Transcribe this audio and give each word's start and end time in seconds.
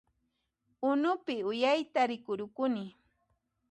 Unupi 0.89 1.35
uyayta 1.51 2.01
rikurukuni 2.09 2.85